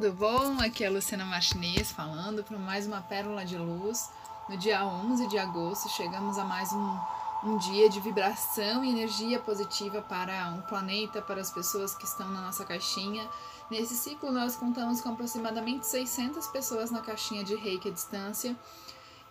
[0.00, 0.60] tudo bom?
[0.60, 4.08] Aqui é a Luciana Martinez falando para mais uma Pérola de Luz.
[4.48, 6.98] No dia 11 de agosto, chegamos a mais um,
[7.42, 12.04] um dia de vibração e energia positiva para o um planeta, para as pessoas que
[12.04, 13.28] estão na nossa caixinha.
[13.68, 18.54] Nesse ciclo, nós contamos com aproximadamente 600 pessoas na caixinha de reiki à distância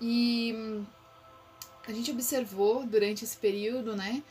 [0.02, 0.86] e hum,
[1.88, 4.22] a gente observou durante esse período, né,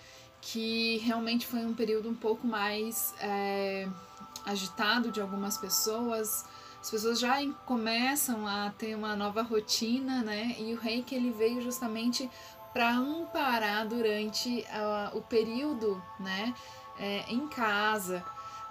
[0.43, 3.15] que realmente foi um período um pouco mais.
[3.21, 3.89] É,
[4.46, 6.46] agitado de algumas pessoas,
[6.80, 10.55] as pessoas já começam a ter uma nova rotina, né?
[10.56, 12.30] E o reiki ele veio justamente
[12.72, 16.55] para amparar durante uh, o período, né?
[16.98, 18.24] É, em casa.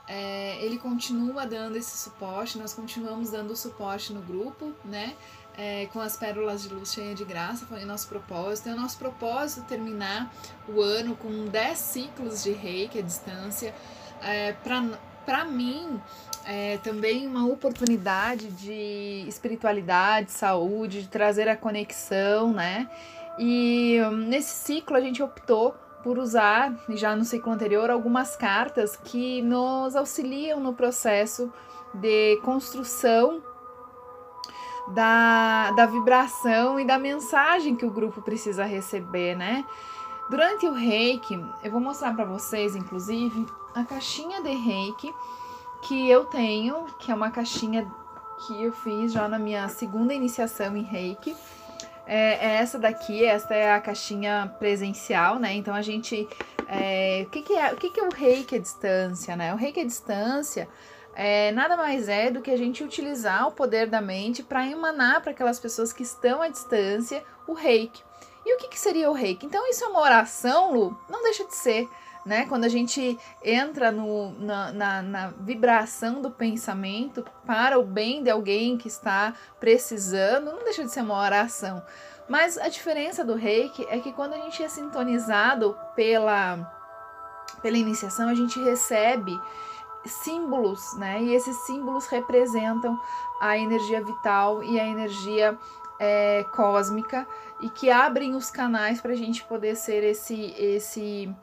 [0.07, 5.15] É, ele continua dando esse suporte, nós continuamos dando suporte no grupo, né?
[5.57, 8.70] É, com as pérolas de luz cheia de graça, foi o nosso propósito.
[8.70, 10.31] É o nosso propósito terminar
[10.70, 13.76] o ano com 10 ciclos de reiki à distância,
[14.21, 15.99] é, para para mim,
[16.45, 22.90] é também uma oportunidade de espiritualidade, saúde, de trazer a conexão, né?
[23.40, 29.41] E nesse ciclo a gente optou por usar, já no ciclo anterior, algumas cartas que
[29.41, 31.51] nos auxiliam no processo
[31.95, 33.41] de construção
[34.89, 39.65] da, da vibração e da mensagem que o grupo precisa receber, né?
[40.29, 43.45] Durante o reiki, eu vou mostrar para vocês, inclusive,
[43.76, 45.13] a caixinha de reiki
[45.81, 47.85] que eu tenho, que é uma caixinha
[48.48, 51.35] que eu fiz já na minha segunda iniciação em reiki.
[52.07, 55.54] É, é essa daqui, essa é a caixinha presencial, né?
[55.54, 56.27] Então a gente.
[56.67, 59.54] É, o que, que, é, o que, que é o reiki à distância, né?
[59.54, 60.67] O reiki à distância
[61.13, 65.22] é, nada mais é do que a gente utilizar o poder da mente para emanar
[65.22, 68.01] para aquelas pessoas que estão à distância o reiki.
[68.45, 69.45] E o que, que seria o reiki?
[69.45, 70.97] Então, isso é uma oração, Lu?
[71.09, 71.89] Não deixa de ser
[72.25, 72.45] né?
[72.47, 78.31] Quando a gente entra no, na, na, na, vibração do pensamento para o bem de
[78.31, 81.83] alguém que está precisando, não deixa de ser uma oração.
[82.27, 86.73] Mas a diferença do reiki é que quando a gente é sintonizado pela,
[87.61, 89.39] pela iniciação, a gente recebe
[90.05, 91.21] símbolos, né?
[91.21, 93.00] E esses símbolos representam
[93.39, 95.57] a energia vital e a energia
[96.00, 97.27] é, cósmica
[97.61, 101.33] e que abrem os canais para a gente poder ser esse esse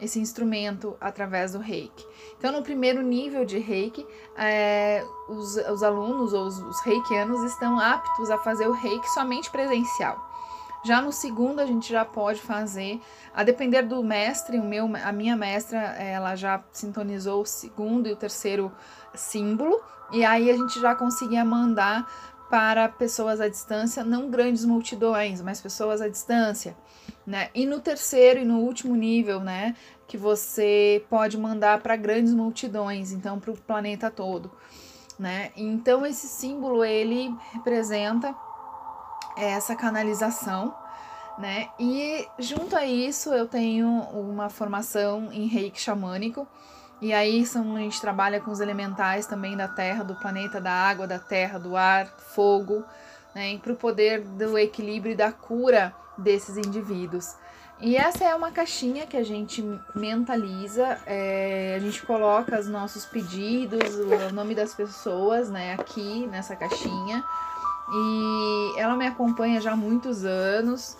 [0.00, 2.06] esse instrumento através do reiki.
[2.38, 4.06] Então, no primeiro nível de reiki,
[4.36, 9.50] é, os, os alunos ou os, os reikianos estão aptos a fazer o reiki somente
[9.50, 10.30] presencial.
[10.82, 13.00] Já no segundo, a gente já pode fazer,
[13.34, 18.12] a depender do mestre, o meu, a minha mestra, ela já sintonizou o segundo e
[18.12, 18.72] o terceiro
[19.14, 19.78] símbolo,
[20.10, 22.10] e aí a gente já conseguia mandar
[22.50, 26.76] para pessoas à distância, não grandes multidões, mas pessoas à distância,
[27.24, 27.48] né?
[27.54, 29.76] E no terceiro e no último nível, né,
[30.08, 34.50] que você pode mandar para grandes multidões, então para o planeta todo,
[35.16, 35.52] né?
[35.56, 38.34] Então esse símbolo ele representa
[39.36, 40.74] essa canalização,
[41.38, 41.68] né?
[41.78, 46.48] E junto a isso eu tenho uma formação em Reiki xamânico,
[47.00, 51.06] e aí a gente trabalha com os elementais também da terra, do planeta, da água,
[51.06, 52.84] da terra, do ar, fogo,
[53.34, 57.34] né, para o poder do equilíbrio e da cura desses indivíduos.
[57.80, 63.06] E essa é uma caixinha que a gente mentaliza, é, a gente coloca os nossos
[63.06, 67.24] pedidos, o nome das pessoas, né, aqui nessa caixinha.
[67.92, 70.94] E ela me acompanha já há muitos anos.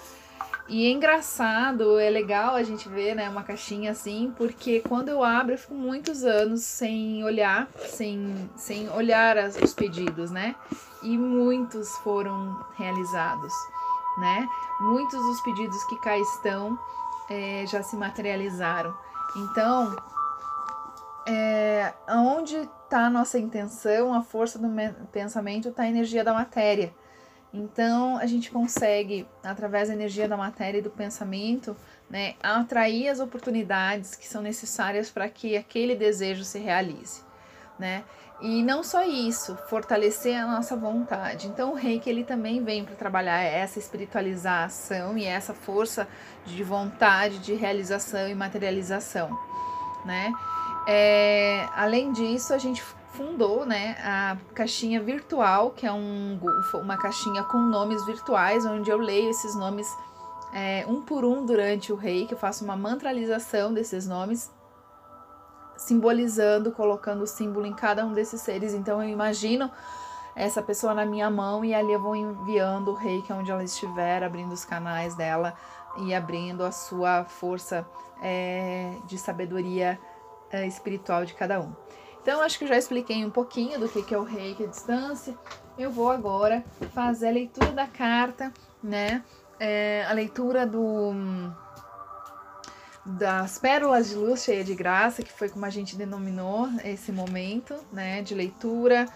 [0.70, 5.25] E é engraçado, é legal a gente ver, né, uma caixinha assim, porque quando eu
[5.25, 10.54] abro eu fico muitos anos sem olhar, sem, sem olhar as, os pedidos, né?
[11.03, 13.53] E muitos foram realizados,
[14.19, 14.48] né?
[14.78, 16.78] Muitos dos pedidos que cá estão
[17.28, 18.94] é, já se materializaram.
[19.36, 19.97] Então,
[21.26, 24.69] é, onde está a nossa intenção, a força do
[25.10, 26.94] pensamento, está a energia da matéria.
[27.53, 31.77] Então, a gente consegue, através da energia da matéria e do pensamento,
[32.09, 37.22] né, atrair as oportunidades que são necessárias para que aquele desejo se realize,
[37.78, 38.04] né?
[38.41, 41.47] E não só isso, fortalecer a nossa vontade.
[41.47, 46.09] Então, o reiki ele também vem para trabalhar essa espiritualização e essa força
[46.47, 49.28] de vontade, de realização e materialização,
[50.07, 50.33] né?
[50.86, 56.39] É, além disso, a gente fundou né, a caixinha virtual, que é um,
[56.74, 59.86] uma caixinha com nomes virtuais, onde eu leio esses nomes
[60.53, 64.51] é, um por um durante o reiki, eu faço uma mantralização desses nomes,
[65.77, 68.74] simbolizando, colocando o símbolo em cada um desses seres.
[68.74, 69.71] Então eu imagino
[70.34, 74.22] essa pessoa na minha mão e ali eu vou enviando o reiki onde ela estiver,
[74.22, 75.54] abrindo os canais dela
[75.98, 77.86] e abrindo a sua força
[78.22, 79.98] é, de sabedoria
[80.51, 81.72] é, espiritual de cada um.
[82.22, 85.34] Então, acho que já expliquei um pouquinho do que é o reiki à distância.
[85.78, 86.63] Eu vou agora
[86.93, 88.53] fazer a leitura da carta,
[88.83, 89.25] né?
[89.59, 91.13] É, a leitura do
[93.05, 97.75] das pérolas de luz cheia de graça, que foi como a gente denominou esse momento,
[97.91, 99.09] né, de leitura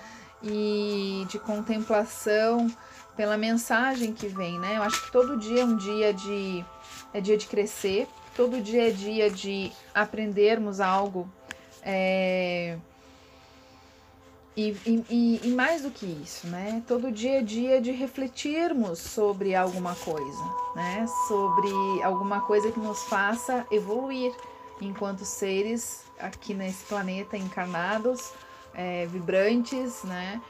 [0.43, 2.67] e de contemplação
[3.15, 4.79] pela mensagem que vem, né?
[4.79, 6.65] Eu acho que todo dia é um dia de
[7.12, 11.31] é dia de crescer, todo dia é dia de aprendermos algo
[11.83, 12.79] é,
[14.56, 16.83] e, e, e, mais do que isso, né?
[16.87, 20.45] Todo dia é dia de refletirmos sobre alguma coisa,
[20.77, 21.06] né?
[21.27, 24.33] Sobre alguma coisa que nos faça evoluir
[24.81, 28.33] enquanto seres aqui nesse planeta encarnados,
[28.73, 30.41] é, vibrantes, né?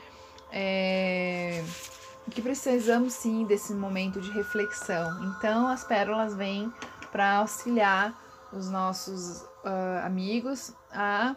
[0.53, 1.65] É,
[2.31, 5.25] que precisamos sim desse momento de reflexão.
[5.25, 6.71] Então, as pérolas vêm
[7.11, 8.15] para auxiliar
[8.53, 11.35] os nossos uh, amigos a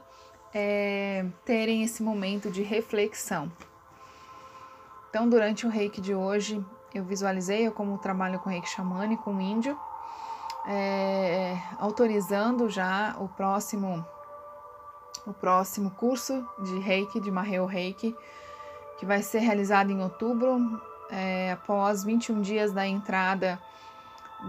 [0.54, 3.52] é, terem esse momento de reflexão.
[5.10, 6.64] Então, durante o reiki de hoje,
[6.94, 9.78] eu visualizei eu como trabalho com reiki xamânico, com índio,
[10.68, 14.06] é, autorizando já o próximo
[15.26, 18.16] o próximo curso de reiki, de Maheu Reiki,
[18.98, 23.62] que vai ser realizado em outubro, é, após 21 dias da entrada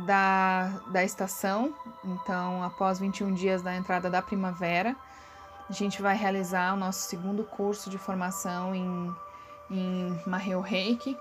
[0.07, 1.75] da, da estação,
[2.05, 4.95] então após 21 dias da entrada da primavera
[5.69, 9.15] a gente vai realizar o nosso segundo curso de formação em,
[9.71, 11.17] em Maheu Reiki.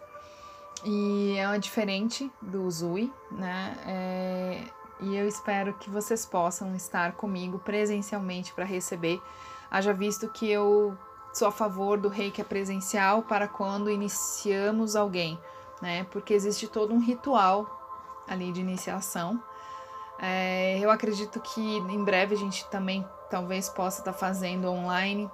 [0.85, 3.75] E é diferente do Zui, né?
[3.85, 4.63] É,
[5.01, 9.21] e eu espero que vocês possam estar comigo presencialmente para receber.
[9.69, 10.97] Haja visto que eu
[11.33, 15.39] sou a favor do reiki presencial para quando iniciamos alguém,
[15.81, 16.05] né?
[16.05, 19.41] Porque existe todo um ritual ali de iniciação.
[20.19, 25.29] É, eu acredito que em breve a gente também talvez possa estar tá fazendo online,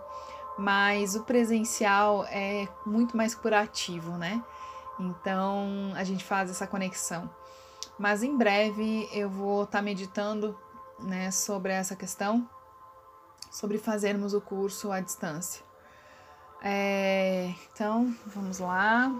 [0.57, 4.43] mas o presencial é muito mais curativo, né?
[4.99, 7.29] Então a gente faz essa conexão.
[7.97, 10.57] Mas em breve eu vou estar tá meditando
[10.99, 12.47] né, sobre essa questão,
[13.51, 15.63] sobre fazermos o curso à distância.
[16.61, 19.11] É, então vamos lá.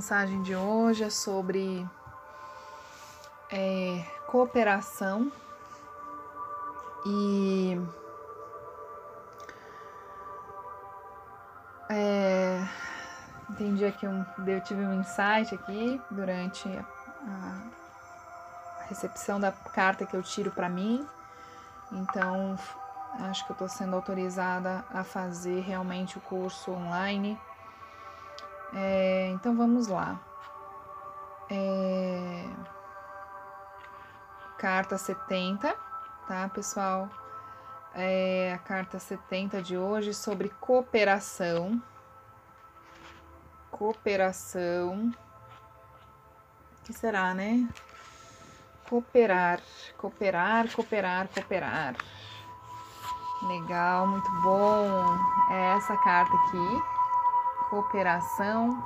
[0.00, 1.86] Mensagem de hoje é sobre
[3.52, 5.30] é, cooperação
[7.04, 7.78] e
[11.90, 12.66] é,
[13.50, 17.60] entendi aqui um, eu tive um insight aqui durante a,
[18.80, 21.06] a recepção da carta que eu tiro para mim.
[21.92, 22.58] Então,
[23.28, 27.38] acho que eu estou sendo autorizada a fazer realmente o curso online
[28.72, 30.20] é, então vamos lá.
[31.50, 32.44] É,
[34.58, 35.74] carta 70,
[36.28, 37.08] tá, pessoal?
[37.94, 41.82] É a carta 70 de hoje sobre cooperação.
[43.70, 45.12] Cooperação.
[46.78, 47.68] O que será, né?
[48.88, 49.60] Cooperar,
[49.96, 51.96] cooperar, cooperar, cooperar.
[53.42, 55.16] Legal, muito bom.
[55.50, 56.99] É essa carta aqui
[57.70, 58.82] cooperação.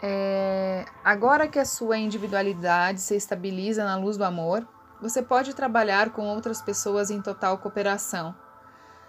[0.00, 4.66] É, agora que a sua individualidade se estabiliza na luz do amor,
[5.00, 8.34] você pode trabalhar com outras pessoas em total cooperação.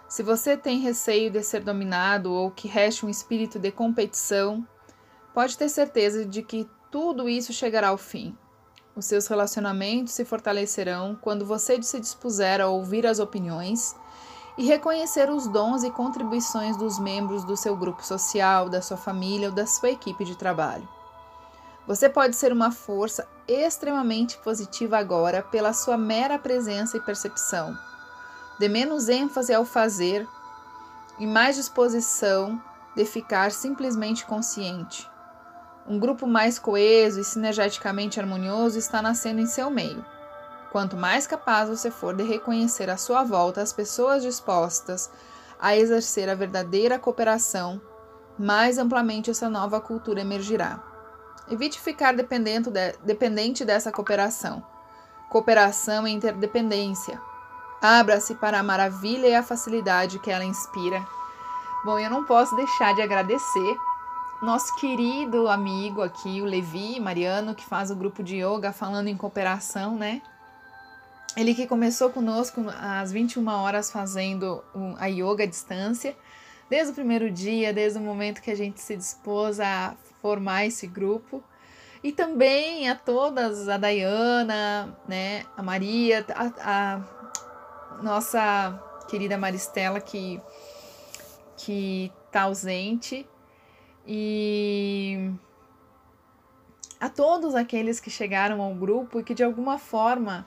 [0.08, 4.68] Se você tem receio de ser dominado ou que reste um espírito de competição,
[5.34, 8.38] pode ter certeza de que tudo isso chegará ao fim.
[8.96, 13.96] Os seus relacionamentos se fortalecerão quando você se dispuser a ouvir as opiniões
[14.58, 19.50] e reconhecer os dons e contribuições dos membros do seu grupo social, da sua família
[19.50, 20.88] ou da sua equipe de trabalho.
[21.88, 27.78] Você pode ser uma força extremamente positiva agora pela sua mera presença e percepção.
[28.58, 30.28] Dê menos ênfase ao fazer
[31.20, 32.62] e mais disposição
[32.96, 35.10] de ficar simplesmente consciente.
[35.88, 40.04] Um grupo mais coeso e sinergeticamente harmonioso está nascendo em seu meio.
[40.76, 45.10] Quanto mais capaz você for de reconhecer à sua volta as pessoas dispostas
[45.58, 47.80] a exercer a verdadeira cooperação,
[48.38, 50.84] mais amplamente essa nova cultura emergirá.
[51.50, 52.22] Evite ficar de,
[53.06, 54.62] dependente dessa cooperação.
[55.30, 57.22] Cooperação é interdependência.
[57.82, 61.02] Abra-se para a maravilha e a facilidade que ela inspira.
[61.86, 63.78] Bom, eu não posso deixar de agradecer
[64.42, 69.16] nosso querido amigo aqui, o Levi Mariano, que faz o grupo de yoga falando em
[69.16, 70.22] cooperação, né?
[71.36, 74.64] Ele que começou conosco às 21 horas fazendo
[74.98, 76.16] a yoga à distância,
[76.70, 80.88] desde o primeiro dia, desde o momento que a gente se dispôs a formar esse
[80.88, 81.44] grupo.
[82.02, 87.00] E também a todas, a Dayana, né, a Maria, a,
[87.98, 90.42] a nossa querida Maristela que
[91.58, 93.26] que tá ausente
[94.06, 95.32] e
[97.00, 100.46] a todos aqueles que chegaram ao grupo e que de alguma forma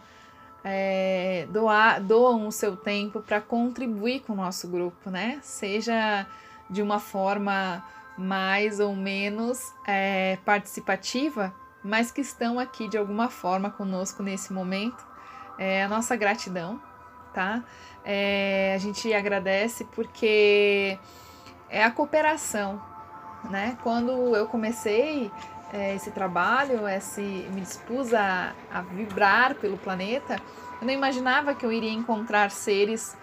[0.65, 5.39] é, doar, doam o seu tempo para contribuir com o nosso grupo, né?
[5.43, 6.27] Seja
[6.69, 7.85] de uma forma
[8.17, 15.07] mais ou menos é, participativa, mas que estão aqui de alguma forma conosco nesse momento.
[15.57, 16.81] É a nossa gratidão,
[17.33, 17.65] tá?
[18.05, 20.99] É, a gente agradece porque
[21.69, 22.83] é a cooperação,
[23.51, 23.79] né?
[23.83, 25.31] Quando eu comecei
[25.73, 30.37] é, esse trabalho, esse, me dispus a, a vibrar pelo planeta,
[30.81, 33.17] eu não imaginava que eu iria encontrar seres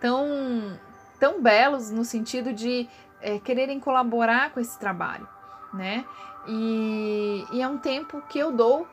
[0.00, 0.78] tão,
[1.18, 2.88] tão belos no sentido de
[3.20, 5.28] é, quererem colaborar com esse trabalho,
[5.72, 6.04] né?
[6.46, 8.86] E, e, é um tempo que eu dou,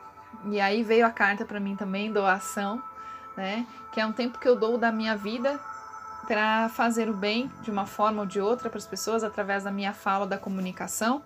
[0.46, 2.82] e aí veio a carta para mim também, doação,
[3.38, 3.66] né?
[3.92, 5.60] Que é um tempo que eu dou da minha vida
[6.28, 9.72] para fazer o bem de uma forma ou de outra para as pessoas através da
[9.72, 11.22] minha fala, da comunicação,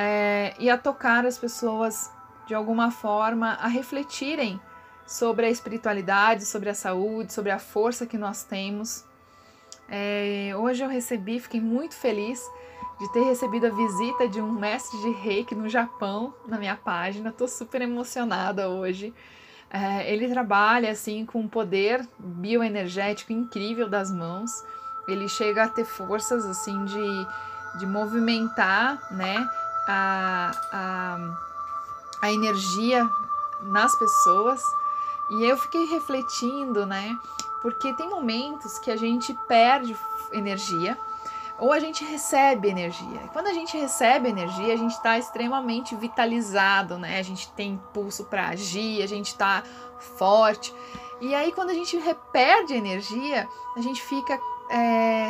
[0.00, 2.08] é, e a tocar as pessoas
[2.46, 4.60] de alguma forma a refletirem
[5.04, 9.04] sobre a espiritualidade, sobre a saúde, sobre a força que nós temos.
[9.88, 12.40] É, hoje eu recebi, fiquei muito feliz
[13.00, 17.30] de ter recebido a visita de um mestre de reiki no Japão na minha página.
[17.30, 19.12] Estou super emocionada hoje.
[19.68, 24.62] É, ele trabalha assim com um poder bioenergético incrível das mãos.
[25.08, 29.44] Ele chega a ter forças assim de, de movimentar, né,
[29.88, 31.18] a, a,
[32.20, 33.08] a energia
[33.62, 34.62] nas pessoas
[35.30, 37.18] e eu fiquei refletindo, né?
[37.62, 39.96] Porque tem momentos que a gente perde
[40.32, 40.96] energia
[41.58, 43.20] ou a gente recebe energia.
[43.24, 47.18] E quando a gente recebe energia, a gente está extremamente vitalizado, né?
[47.18, 49.64] A gente tem impulso para agir, a gente está
[50.16, 50.72] forte.
[51.20, 51.98] E aí, quando a gente
[52.32, 54.38] perde energia, a gente fica
[54.70, 55.28] é,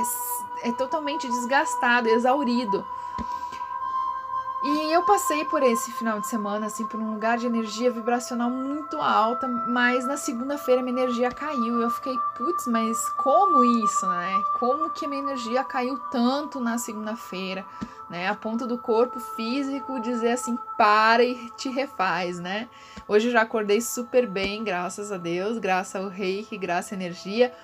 [0.64, 2.84] é totalmente desgastado, exaurido.
[4.60, 8.50] E eu passei por esse final de semana, assim, por um lugar de energia vibracional
[8.50, 11.80] muito alta, mas na segunda-feira minha energia caiu.
[11.80, 14.42] Eu fiquei, putz, mas como isso, né?
[14.58, 17.64] Como que minha energia caiu tanto na segunda-feira,
[18.10, 18.26] né?
[18.26, 22.68] A ponto do corpo físico dizer assim, para e te refaz, né?
[23.06, 27.54] Hoje eu já acordei super bem, graças a Deus, graças ao reiki, graças à energia.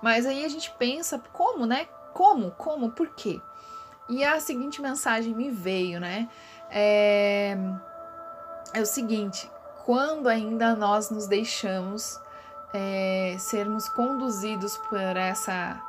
[0.00, 1.88] Mas aí a gente pensa, como, né?
[2.12, 2.52] Como?
[2.52, 2.92] Como?
[2.92, 3.40] Por quê?
[4.08, 6.28] E a seguinte mensagem me veio, né?
[6.70, 7.56] É,
[8.74, 9.50] é o seguinte:
[9.84, 12.20] quando ainda nós nos deixamos
[12.72, 15.80] é, sermos conduzidos por essa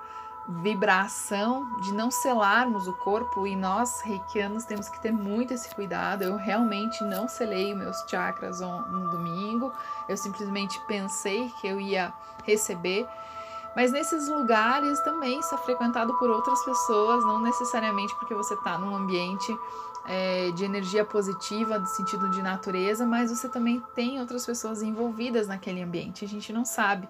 [0.47, 6.23] vibração de não selarmos o corpo e nós reikianos temos que ter muito esse cuidado.
[6.23, 9.73] Eu realmente não selei meus chakras no domingo,
[10.07, 13.07] eu simplesmente pensei que eu ia receber
[13.75, 18.77] mas nesses lugares também isso é frequentado por outras pessoas, não necessariamente porque você está
[18.77, 19.55] num ambiente
[20.07, 25.47] é, de energia positiva, no sentido de natureza, mas você também tem outras pessoas envolvidas
[25.47, 26.23] naquele ambiente.
[26.23, 27.07] A gente não sabe,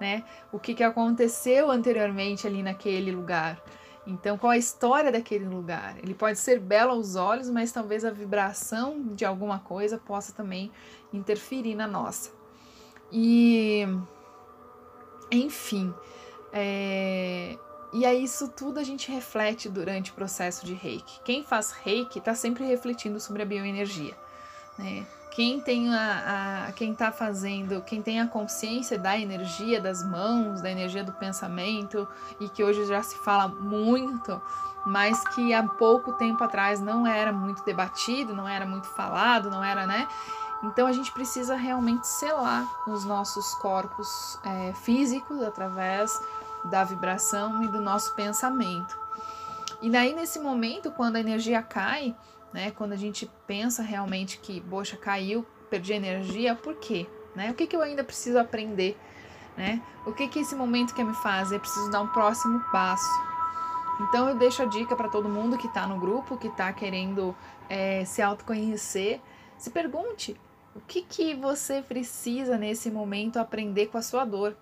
[0.00, 0.24] né?
[0.52, 3.60] O que, que aconteceu anteriormente ali naquele lugar.
[4.06, 5.96] Então, qual a história daquele lugar?
[6.02, 10.70] Ele pode ser belo aos olhos, mas talvez a vibração de alguma coisa possa também
[11.10, 12.30] interferir na nossa.
[13.10, 13.88] E
[15.30, 15.94] enfim,
[16.52, 17.58] é...
[17.92, 21.20] e aí isso tudo a gente reflete durante o processo de reiki.
[21.24, 24.14] Quem faz reiki está sempre refletindo sobre a bioenergia.
[24.78, 25.06] Né?
[25.34, 30.60] Quem tem a, a, quem está fazendo, quem tem a consciência da energia das mãos,
[30.62, 32.06] da energia do pensamento,
[32.38, 34.40] e que hoje já se fala muito,
[34.86, 39.64] mas que há pouco tempo atrás não era muito debatido, não era muito falado, não
[39.64, 40.06] era, né?
[40.62, 46.10] Então a gente precisa realmente selar os nossos corpos é, físicos através
[46.64, 48.98] da vibração e do nosso pensamento.
[49.82, 52.16] E daí nesse momento, quando a energia cai,
[52.52, 57.06] né, quando a gente pensa realmente que, poxa, caiu, perdi energia, por quê?
[57.34, 57.50] Né?
[57.50, 58.96] O que, que eu ainda preciso aprender?
[59.56, 59.82] Né?
[60.06, 61.56] O que, que esse momento quer me fazer?
[61.56, 63.10] Eu preciso dar um próximo passo.
[64.00, 67.34] Então eu deixo a dica para todo mundo que está no grupo, que está querendo
[67.68, 69.20] é, se autoconhecer,
[69.58, 70.38] se pergunte
[70.74, 74.56] o que, que você precisa nesse momento aprender com a sua dor,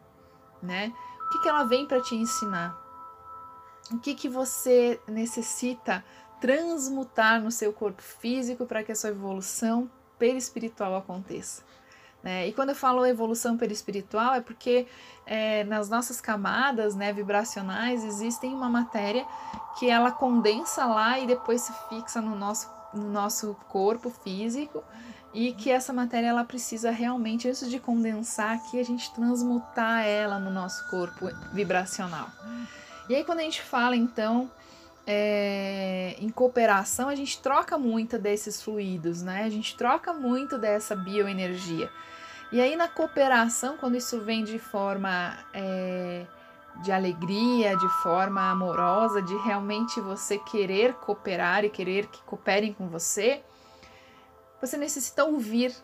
[0.63, 0.93] né?
[1.27, 2.79] O que, que ela vem para te ensinar?
[3.91, 6.05] O que, que você necessita
[6.41, 11.63] transmutar no seu corpo físico para que a sua evolução perispiritual aconteça?
[12.23, 12.47] Né?
[12.47, 14.87] E quando eu falo evolução perispiritual, é porque
[15.27, 19.27] é, nas nossas camadas né, vibracionais existem uma matéria
[19.79, 24.83] que ela condensa lá e depois se fixa no nosso, no nosso corpo físico
[25.35, 30.39] e que essa matéria ela precisa realmente, antes de condensar aqui, a gente transmutar ela
[30.39, 32.29] no nosso corpo vibracional.
[33.09, 34.51] E aí quando a gente fala então
[35.07, 39.45] é, em cooperação, a gente troca muito desses fluidos, né?
[39.45, 41.91] A gente troca muito dessa bioenergia.
[42.53, 46.27] E aí na cooperação, quando isso vem de forma é,
[46.81, 52.89] de alegria, de forma amorosa, de realmente você querer cooperar e querer que cooperem com
[52.89, 53.43] você,
[54.61, 55.75] você necessita ouvir,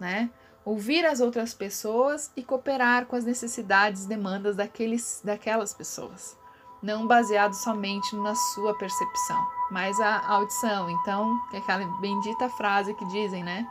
[0.00, 0.30] né?
[0.64, 6.36] Ouvir as outras pessoas e cooperar com as necessidades, demandas daqueles, daquelas pessoas.
[6.82, 10.90] Não baseado somente na sua percepção, mas a audição.
[10.90, 13.68] Então, é aquela bendita frase que dizem, né?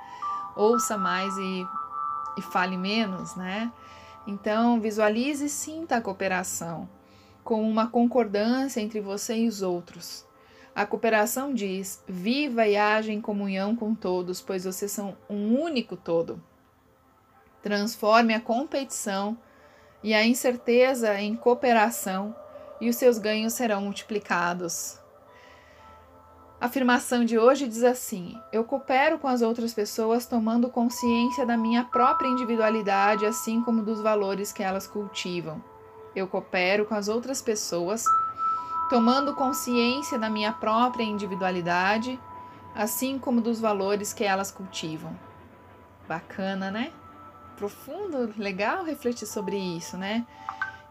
[0.56, 1.66] Ouça mais e
[2.38, 3.72] e fale menos, né?
[4.28, 6.88] Então, visualize e sinta a cooperação
[7.44, 10.26] como uma concordância entre você e os outros.
[10.76, 15.98] A cooperação diz: viva e age em comunhão com todos, pois vocês são um único
[15.98, 16.42] todo.
[17.62, 19.38] Transforme a competição
[20.04, 22.36] e a incerteza em cooperação,
[22.80, 25.01] e os seus ganhos serão multiplicados.
[26.62, 31.58] A afirmação de hoje diz assim: Eu coopero com as outras pessoas tomando consciência da
[31.58, 35.60] minha própria individualidade, assim como dos valores que elas cultivam.
[36.16, 38.06] Eu coopero com as outras pessoas
[38.92, 42.20] tomando consciência da minha própria individualidade,
[42.76, 45.18] assim como dos valores que elas cultivam.
[46.08, 46.92] Bacana, né?
[47.58, 50.28] Profundo, legal refletir sobre isso, né?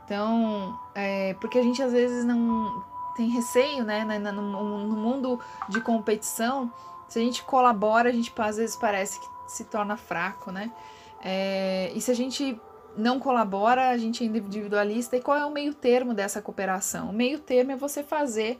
[0.04, 2.89] Então, é, porque a gente às vezes não
[3.20, 4.02] tem receio, né?
[4.32, 6.72] No, no mundo de competição,
[7.06, 10.72] se a gente colabora, a gente às vezes parece que se torna fraco, né?
[11.22, 12.58] É, e se a gente
[12.96, 15.16] não colabora, a gente é individualista.
[15.16, 17.10] E qual é o meio termo dessa cooperação?
[17.10, 18.58] O meio termo é você fazer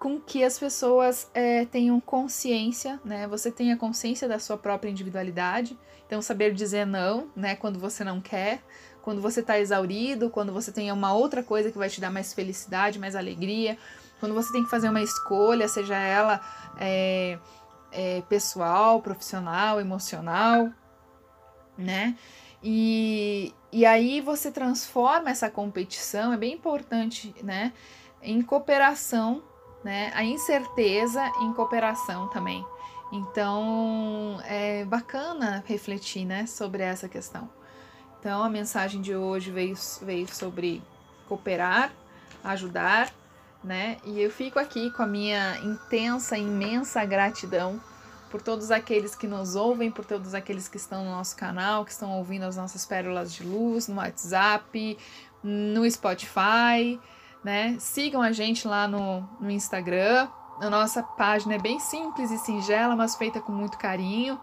[0.00, 3.28] com que as pessoas é, tenham consciência, né?
[3.28, 5.78] Você tenha consciência da sua própria individualidade.
[6.06, 7.54] Então, saber dizer não, né?
[7.54, 8.64] Quando você não quer
[9.08, 12.34] quando você está exaurido, quando você tem uma outra coisa que vai te dar mais
[12.34, 13.78] felicidade, mais alegria,
[14.20, 16.42] quando você tem que fazer uma escolha, seja ela
[16.78, 17.38] é,
[17.90, 20.70] é, pessoal, profissional, emocional,
[21.78, 22.18] né?
[22.62, 27.72] E, e aí você transforma essa competição, é bem importante, né?
[28.20, 29.42] Em cooperação,
[29.82, 30.12] né?
[30.14, 32.62] A incerteza em cooperação também.
[33.10, 37.48] Então é bacana refletir, né, sobre essa questão.
[38.18, 40.82] Então, a mensagem de hoje veio, veio sobre
[41.28, 41.92] cooperar,
[42.42, 43.12] ajudar,
[43.62, 43.98] né?
[44.04, 47.80] E eu fico aqui com a minha intensa, imensa gratidão
[48.30, 51.92] por todos aqueles que nos ouvem, por todos aqueles que estão no nosso canal, que
[51.92, 54.98] estão ouvindo as nossas pérolas de luz no WhatsApp,
[55.42, 57.00] no Spotify,
[57.42, 57.76] né?
[57.78, 60.28] Sigam a gente lá no, no Instagram.
[60.60, 64.40] A nossa página é bem simples e singela, mas feita com muito carinho.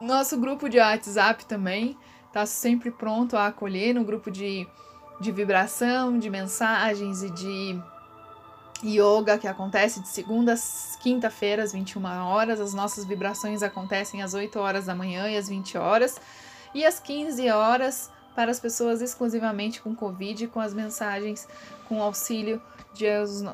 [0.00, 1.96] Nosso grupo de WhatsApp também
[2.32, 4.66] está sempre pronto a acolher no grupo de,
[5.20, 7.78] de vibração, de mensagens e de
[8.82, 12.58] yoga que acontece de segunda a quinta-feira às 21 horas.
[12.58, 16.18] As nossas vibrações acontecem às 8 horas da manhã e às 20 horas.
[16.74, 21.46] E às 15 horas para as pessoas exclusivamente com Covid, com as mensagens
[21.86, 22.62] com auxílio
[22.94, 23.06] de,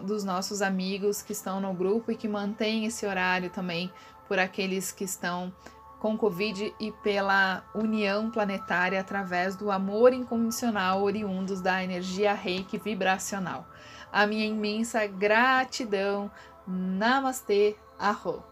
[0.04, 3.92] dos nossos amigos que estão no grupo e que mantêm esse horário também
[4.28, 5.52] por aqueles que estão
[5.98, 13.66] com Covid e pela união planetária através do amor incondicional oriundos da energia reiki vibracional.
[14.12, 16.30] A minha imensa gratidão.
[16.66, 18.42] Namastê, Arro.